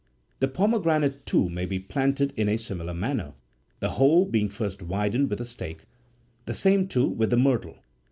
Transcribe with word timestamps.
The 0.39 0.47
pome 0.47 0.81
granate, 0.81 1.25
too, 1.27 1.47
may 1.47 1.67
be 1.67 1.77
planted 1.77 2.33
in 2.35 2.49
a 2.49 2.57
similar 2.57 2.91
manner, 2.95 3.33
the 3.81 3.89
hole 3.89 4.25
being 4.25 4.49
first 4.49 4.81
widened 4.81 5.29
with 5.29 5.39
a 5.39 5.45
stake; 5.45 5.85
the 6.47 6.55
same, 6.55 6.87
too, 6.87 7.05
with 7.07 7.29
the 7.29 7.37
myrtle. 7.37 7.77